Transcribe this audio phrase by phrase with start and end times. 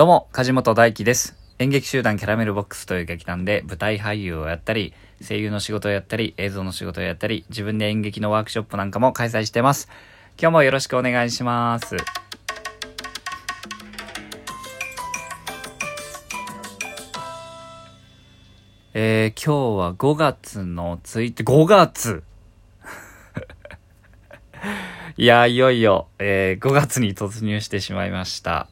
[0.00, 1.36] どうも、梶本大輝です。
[1.58, 9.90] 演劇集団キャラメルボックスという劇団で舞台俳優をやったり、声優の仕事をやったり、映像の仕事をやったり、自分で演劇のワークショップなんかも開催してます。
[10.40, 11.98] 今日もよろしくお願いします。
[18.94, 22.22] えー、今日は5月の1日、5月
[25.18, 28.70] いや、いよいよ、えー、5月に突入してしまいました。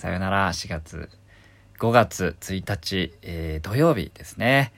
[0.00, 1.10] さよなら、4月。
[1.78, 4.72] 5月1日、えー土曜日ですね。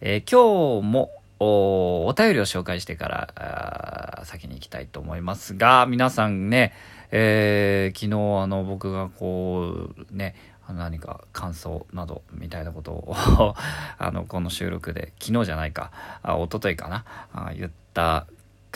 [0.00, 6.72] えー今日もお、便りを紹介してから、先に行きたいと思いますが、皆さんね、
[7.12, 10.34] えー昨日あの僕がこう、ね、
[10.68, 13.14] 何か感想などみたいなことを
[13.98, 15.92] あのこの収録で昨日じゃないか
[16.24, 18.26] あ一昨日かなあ言った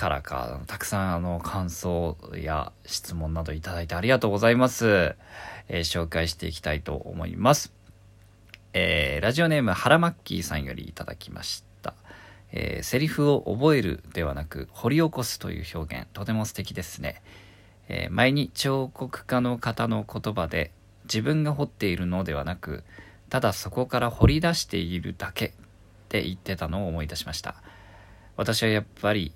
[0.00, 5.14] からかたくさんあの感想や質問などいただいてありがとうございます、
[5.73, 7.73] えー紹介していきたいと思います。
[8.73, 11.94] えーラジオネームはらまっきーさんよりいただきました、
[12.53, 17.22] えーセリフを覚えるではなく掘り起こすという表現とても素敵ですね、
[17.89, 20.72] えー前に彫刻家の方の言葉で
[21.05, 22.83] 自分が彫っているのではなく
[23.28, 25.50] ただそこから掘り出しているだけっ
[26.09, 27.55] て言ってたのを思い出しました。
[28.37, 29.33] 私はやっぱり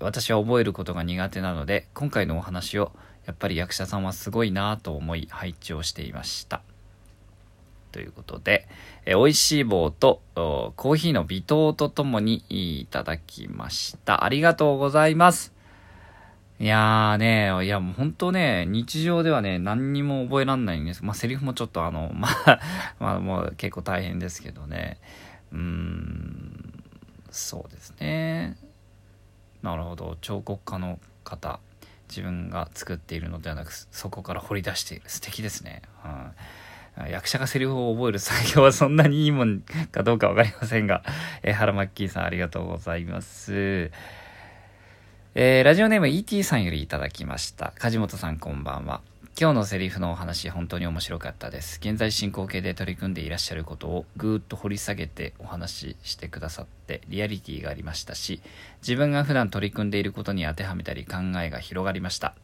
[0.00, 2.92] 私は覚えることが苦手なので今回のお話を
[3.26, 6.62] やっぱり役者さんはすごいなと思い配置をしていました
[7.92, 8.66] ということで、
[9.06, 14.24] えー美味しい棒とコーヒーの微糖とともにいただきました。
[14.24, 15.52] ありがとうございます。
[16.60, 21.04] いやーね、いやもう本当ね、日常ではね、何にも覚えらんないんです。
[21.04, 22.60] まあセリフもちょっとあの、 まあ、
[23.00, 24.98] まあもう結構大変ですけどね。
[25.52, 26.82] うーん、
[27.30, 28.56] そうですね。
[29.62, 30.16] なるほど。
[30.20, 31.60] 彫刻家の方、
[32.08, 35.04] 自分が作っているのではなく、そこから掘り出している。
[35.08, 35.82] 素敵ですね。
[36.02, 36.40] はい
[37.12, 41.04] 役者がセリフを覚える作業はそんなにいいもんかどうか分かりませんが、
[41.44, 43.92] えー、原マッキーさんありがとうございます。
[45.34, 47.72] えーラジオネーム ET さんよりいただきました。
[47.78, 49.02] 梶本さんこんばんは。
[49.40, 51.78] 今日のセリフのお話本当に面白かったです。
[51.80, 58.42] 現在進行形で取り組んでいらっしゃることをぐーっと掘り下げてお話ししてくださってリアリティがありましたし、
[58.82, 62.34] 自分が普段取り組んでいることに当てはめたり考えが広がりました。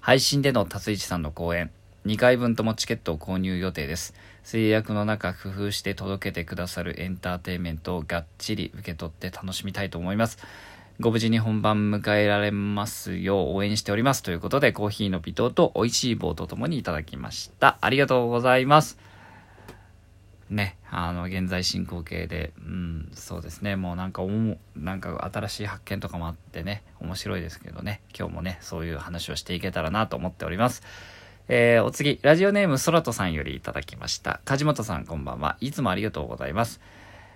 [0.00, 1.72] 配信での達一さんの公演
[2.06, 10.38] 2回分ともチケットを購入予定です制約の中工夫して届けてくださるエンターテインメントをがっちり受け取って楽しみたいと思います
[11.00, 18.98] ご無事に本番迎えられますよう応援しておりますということでコーヒーの微糖と美味しい棒とともにいただきましたありがとうございます
[20.50, 30.82] ね、あの、現在進行形で、うん、そうですね、もうなんかおも、なんか新しい発見とかもあってね、面白いですけどね、今日もね、そういう話をしていけたらなと思っております。
[31.46, 34.40] えーお次、ラジオネームそらとさんよりいただきました。
[34.44, 35.56] 梶本さんこんばんは。
[35.60, 36.80] いつもありがとうございます。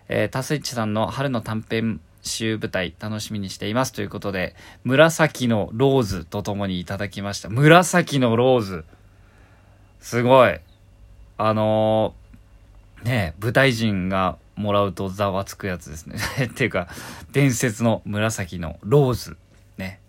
[0.08, 7.48] えー、タスイッチさんの春の短編集舞台楽しみにしていますということで、紫のローズとともにいただきました。
[7.48, 8.84] 紫のローズ。
[10.00, 10.58] すごい。
[11.36, 12.24] あのー
[13.04, 16.16] ね舞台人がもらうとざわつくやつですね。
[16.46, 16.88] っていうか、
[17.32, 19.36] 伝説の紫のローズ。
[19.76, 20.00] ね。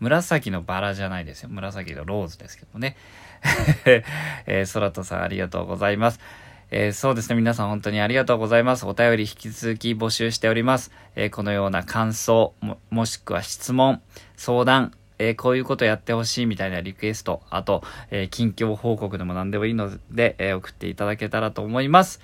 [0.00, 1.50] 紫のバラじゃないですよ。
[1.50, 2.96] 紫のローズですけどね。
[4.46, 6.20] えー、ソラトさんありがとうございます。
[6.72, 7.34] えーそうですね。
[7.34, 8.86] 皆さん本当にありがとうございます。
[8.86, 10.92] お便り引き続き募集しております。
[11.16, 14.00] えーこのような感想、も、もしくは質問、
[14.36, 17.82] 相談、えーこういうことやってほしいみたいなリクエスト、あと、
[18.12, 22.20] え近況報告でも何でもいいので、え送っていただけたらと思います。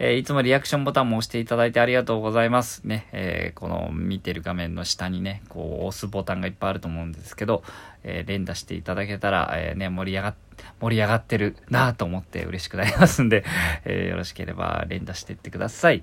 [0.00, 2.82] えいつもリアクションボタンも押していただいてありがとうございます。
[2.84, 7.62] ね、えこの見てる画面の下にね、こう押すボタンがいっぱいあると思うんですけど、
[8.04, 10.34] えー連打していただけたら、えーね、盛り上がっ、
[10.80, 13.44] 盛り上がってるなぁと思って嬉しくなりますんで、
[13.84, 16.02] えーよろしければ連打していってください。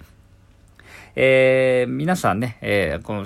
[1.15, 3.25] えー皆さんね、えーこの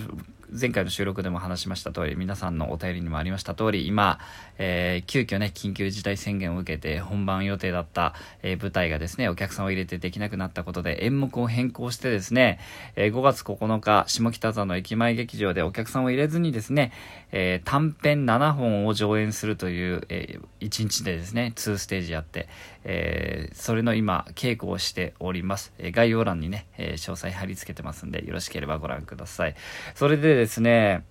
[0.57, 4.19] 前回の収録でも話しました通り、皆さんのお便りにもありました通り、今、
[4.57, 12.59] えー急遽ね、緊急事態宣言を受けて本番予定だった、えー舞台がですね、お客さんを入れてできなくなったことで演目を変更してですね、
[12.95, 16.93] えー5月9日、下北沢の駅前劇場でお客さんを入れずにですね、
[17.33, 22.47] えー短編7本を上演するという、え1日でですね、2ステージやって、
[22.85, 25.73] えーそれの今、稽古をしております。
[25.79, 29.55] えー概要欄にね、えー詳細貼り付けてますんで、よろしければご覧ください。
[29.95, 31.03] それでですね、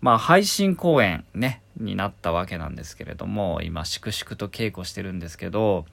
[0.00, 5.86] まあ、配信公演ね、になったわけなんですけれども、今、粛々と稽古してるんですけど、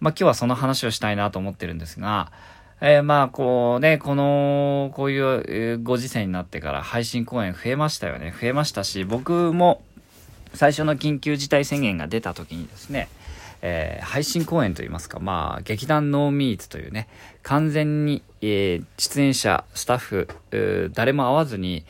[0.00, 2.32] まあ、今日はその話をしたいなと思ってるんですが、
[2.80, 8.32] えーまあ、こうね、この、こういうご時世になってから配信公演増えましたよね。
[8.40, 9.82] 増えましたし、僕も
[10.54, 13.08] 最初の緊急事態宣言が出た時にですね、
[13.62, 17.08] えー、配信公演といいますか、まあ、劇団ノーミーツというね、
[17.42, 20.28] 完全に、えー、出演者、スタッフ、
[20.92, 21.84] 誰も会わずに、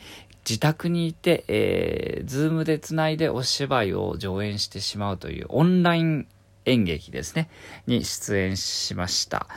[0.49, 6.27] 自宅にいて、えー、ズームでつないでお芝居を上演してしまうというオンライン
[6.65, 7.49] 演劇ですね、
[7.85, 9.47] に出演しました。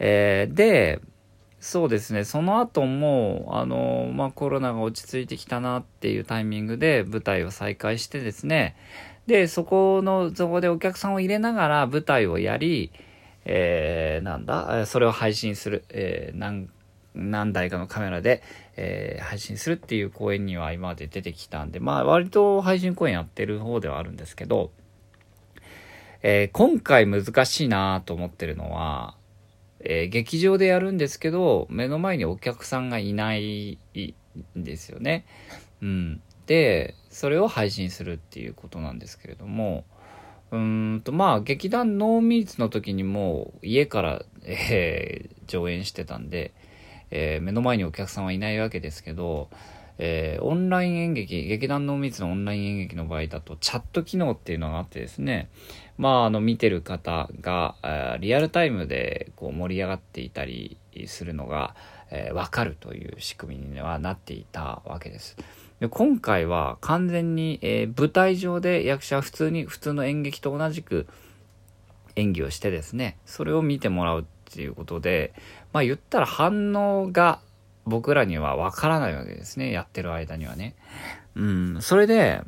[0.00, 1.00] えー、で、
[1.60, 8.76] そうですね、その後も、あの、まあ、コロナが落ち着いてきたなっていうタイミングで舞台を再開してですね、
[9.26, 12.90] で、そこの、そこでお客さんを入れながら舞台をやり、
[13.44, 16.70] えー、なんだ、それを配信する、えー、何、
[17.14, 18.42] 何台かのカメラで、
[18.76, 24.70] えー、配信するっていう公演には今まで出てきたんで、まあ割と配信公演やってる方ではあるんですけど、
[26.22, 29.14] えー、今回難しいなと思ってるのは、
[29.82, 33.78] えー、劇場でやるんですけど、目の前にお客さんがいない
[34.58, 35.24] んですよね。
[35.82, 36.20] うん。
[36.46, 39.84] で、それを配信するっていうことなんですけれども、
[40.50, 46.52] うんと、まあ、劇団ノーミーツの時にも家から、えー、上演してたんで、
[47.10, 49.48] えー、目の前にお客さんはいないわけですけど、
[50.02, 55.50] えー、オンライン演劇、劇団ノーミーツのオンライン演劇の場合だと、チャット機能っていうのがあってですね、
[55.98, 57.74] まあ、あの、見てる方が、
[58.18, 61.74] リアルタイムでこう盛り上がっていたりするのが、
[62.10, 65.36] えー、わかるという仕組みにはなっていたわけです。
[65.80, 71.06] で今回は完全に、えー、舞台上で役者は普通に、普通の演劇と同じく
[72.16, 75.34] 演技をしてですね、それを見てもらうっていうことで、
[75.74, 77.40] まあ言ったら反応が
[77.90, 79.70] 僕らにはわからないわけですね。
[79.70, 80.74] やってる間にはね。
[81.34, 81.82] うん。
[81.82, 82.40] それで、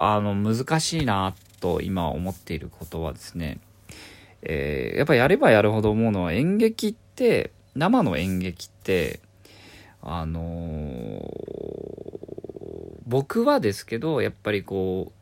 [0.00, 3.60] あの、難しいなと今思っていることはですね、
[4.42, 9.20] えー、やっぱやればやるほど思うのは演劇って、生の演劇って、
[10.02, 11.22] あのー、
[13.06, 15.16] 僕はですけど、やっぱりこう、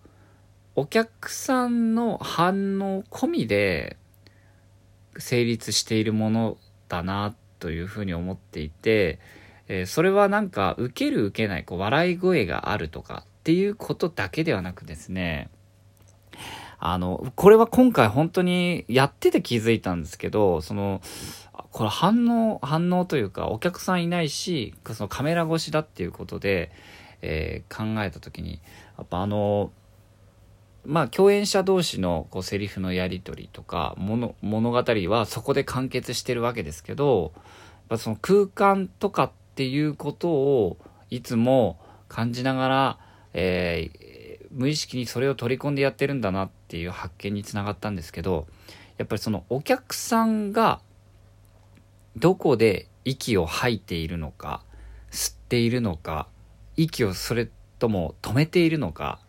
[0.77, 3.97] お客さんの反応込みで
[5.19, 6.57] 成立しているもの
[6.89, 9.21] だなというふうに思っていて、
[9.69, 15.51] えー、それはなんか受ける受けない、こう笑い声があるとかっていうことだけではなくですね、
[16.79, 21.01] あの、これは今回本当にやってて気づいたんですけど、その、
[21.71, 26.71] これ反応、反応というか、お客さんいないし、そのカメラ越しだっていうことで、
[27.23, 28.61] えー、考えた時に、
[28.99, 29.73] やっぱあの、
[30.87, 37.43] まあ、共演者同士のこうセリフのやり取りとか物物語はそこで完結してるわけですけどやっ
[37.89, 40.79] ぱその空間とかっていうことを
[41.11, 41.79] いつも
[42.09, 42.99] 感じながら、
[43.33, 48.47] えー、無意識にそれを取り込んでやってるんだなっていう発見につながったんですけど
[48.99, 50.81] やっぱりそのお客さんが
[52.17, 54.63] どこで息を吐いているのか
[55.11, 56.29] 吸っているのか
[56.77, 57.49] 息をそれ
[57.79, 59.21] とも止めているのか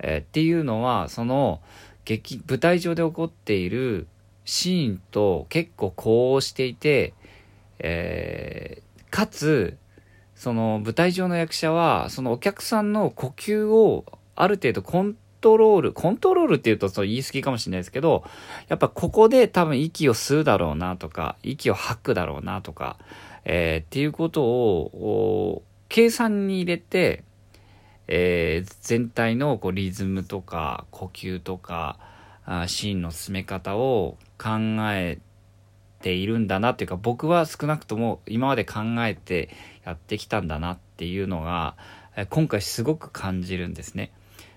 [0.00, 1.60] えー、っていうのはその
[2.04, 4.06] 劇舞台上で起こっている
[4.44, 7.12] シーンと結構呼応していて、
[7.78, 9.76] えー、かつ
[10.34, 14.04] その舞台上の役者はそのお客さんの呼吸を
[14.36, 18.24] ある程度コントロール、コントロールっていうとそう言い過ぎかもしれないですけど、
[18.68, 22.98] やっぱここで多分息を吸うだろうなとか、息を吐くだろうなとか、
[23.44, 27.24] えー、っていうことを計算に入れて、
[28.08, 31.98] えー、全体のこうリズムとか呼吸とか
[32.44, 34.50] あシーンの進め方を考
[34.92, 35.18] え
[36.00, 39.50] ているんだなっていうか僕は少なくとも今まで考えて
[39.84, 41.76] やってきたんだなっていうのが
[42.30, 44.12] 今回すごく感じるんですね。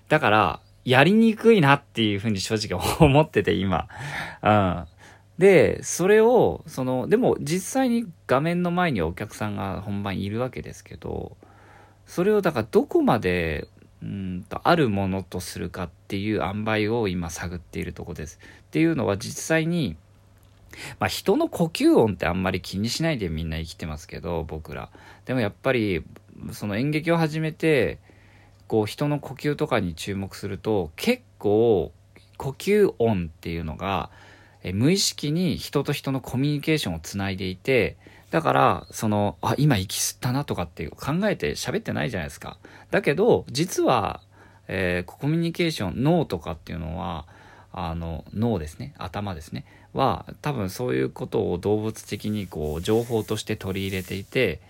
[0.08, 3.88] だからやりにくいなっていうふうに正直思ってて今。
[4.42, 4.84] うん。
[5.38, 11.36] で、それを、その、でも実際に画面の前にお客さんが本番いるわけですけど、
[12.06, 13.68] それをだからどこまで
[14.02, 18.38] うんとあるものとするかっていう塩梅を今探っているとこです。
[18.42, 19.96] っていうのは実際に、
[20.98, 24.90] まあ人の呼吸音ってあんまり気にしないでみんな生きてますけど、僕ら。
[25.24, 26.04] でもやっぱり、
[26.52, 27.98] その演劇を始めて、
[28.68, 31.92] こう人の呼吸とかに注目すると、結構
[32.38, 34.10] 呼吸音っていうのが、
[34.64, 37.96] え無意識に人と人のコミュニケーションをつないでいて、
[38.30, 42.56] だから、その、あ、今息吸ったなとかっていう考えて喋ってないじゃないですか。
[42.90, 44.22] だけど、実は、
[44.68, 47.26] えー、コミュニケーション、脳とかっていうのは、
[47.72, 54.60] あの、脳ですね、頭ですね、は、多分そういうことを動物的にこう、情報として取り入れていて、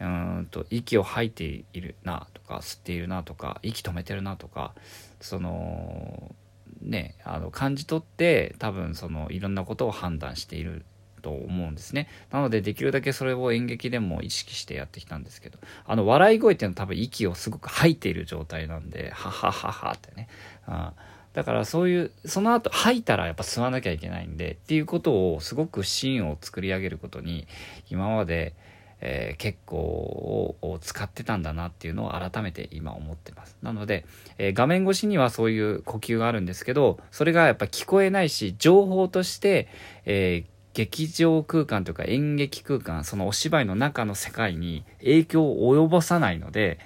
[0.00, 4.72] うんと、息を吐いているなとか、吸っているなとか、息止めてるなとか、
[5.20, 6.34] その、
[6.82, 10.84] ね、あの、感じ取って、多分その、いろんなことを判断している
[11.20, 12.08] と思うんですね。
[12.30, 20.28] なのでできるだけそれを演劇でも意識してやってきたんですけど、あの笑い声っていうのは多分息をすごく吐いている状態なんで、ははははってね。
[20.66, 20.94] あ
[21.32, 27.46] だからそういうその後吐いたらやっぱ吸わなきゃいけないんでっていうことをすごくシーンを作り上げることに
[27.88, 28.54] 今まで、
[29.00, 33.56] えー、結構を使ってたんだなっていうのを改めて今思ってます。
[33.62, 34.04] なので、
[34.38, 39.68] えー、画面越しにはそういう呼吸があるんですけどそれがやっぱ聞こえないし情報として、
[40.04, 46.78] えー劇場空間というか演劇空間そのお芝居の中の世界に影響を及ぼさないので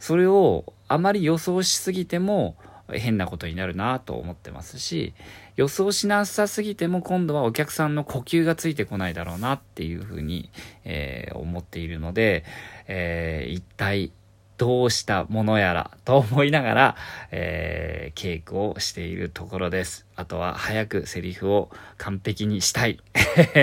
[0.00, 2.56] それをあまり予想しすぎても
[2.92, 5.14] 変なことになるなと思ってますし
[5.56, 10.50] 予想しなさすぎても今度はお客さんの呼吸がついてこないだろうなっていうふうに、
[10.84, 12.44] えー、思っているので、
[12.86, 14.12] えー、一体
[14.56, 16.96] どうしたものやらと思いながら、
[17.30, 20.04] えー、稽古をしているところです。
[20.16, 22.98] あとは早くセリフを完璧にしたい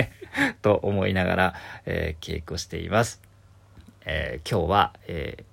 [0.62, 1.54] と思いながら、
[1.84, 3.20] えー、稽古しています。
[4.06, 5.44] えー、今日は、え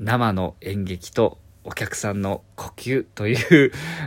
[0.00, 1.36] 生の演劇と
[1.70, 3.36] お客さんの呼吸とい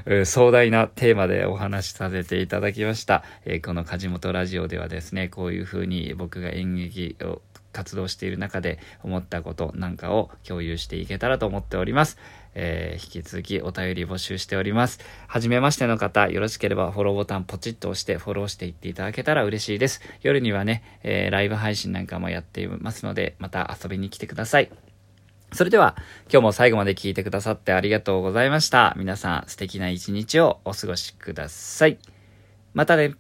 [0.06, 3.24] う 壮大なテーマでお話しさせていただきました。
[3.46, 7.42] えー、この梶本ラジオではですね、こういうふうに僕が演劇を
[7.72, 12.18] 活動している中で思ったことなんかを共有していけたらと思っております。
[12.54, 15.00] えー、引き続きお便り募集しております。
[15.28, 20.02] はじめましての方、よろしければフォローボタンポチッと押してフォローしていっていただけたら嬉しいです。
[20.22, 24.93] 夜にはね、えー、ライブ配信なんかもやっていますので、また遊びに来てください。
[25.54, 25.96] それでは、
[26.32, 28.94] 今日も最後まで聞いてくださってありがとうございました。
[28.98, 31.98] 皆さん素敵な一日をお過ごしください。
[32.74, 33.16] またね。